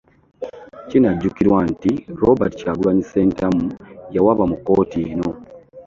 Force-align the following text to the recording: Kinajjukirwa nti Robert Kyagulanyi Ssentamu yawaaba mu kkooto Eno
Kinajjukirwa 0.89 1.59
nti 1.71 1.91
Robert 2.21 2.53
Kyagulanyi 2.59 3.03
Ssentamu 3.05 3.65
yawaaba 4.15 4.43
mu 4.51 4.55
kkooto 4.59 4.97
Eno 5.11 5.31